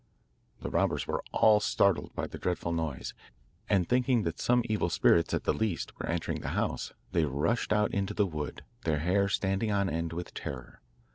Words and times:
The 0.61 0.71
robbers 0.71 1.05
were 1.05 1.23
all 1.31 1.59
startled 1.59 2.15
by 2.15 2.25
the 2.25 2.39
dreadful 2.39 2.71
noise, 2.71 3.13
and 3.69 3.87
thinking 3.87 4.23
that 4.23 4.39
some 4.39 4.63
evil 4.65 4.89
spirits 4.89 5.31
at 5.31 5.43
the 5.43 5.53
least 5.53 5.93
were 5.99 6.07
entering 6.07 6.41
the 6.41 6.47
house, 6.57 6.91
they 7.11 7.23
rushed 7.25 7.71
out 7.71 7.93
into 7.93 8.15
the 8.15 8.25
wood, 8.25 8.63
their 8.83 8.97
hair 8.97 9.29
standing 9.29 9.69
on 9.71 9.89
end 9.91 10.11
with 10.11 10.33
terror. 10.33 10.81